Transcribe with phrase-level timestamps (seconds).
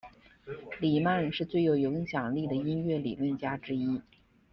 [0.79, 4.01] 里曼是最有影响力的音乐理论家之一。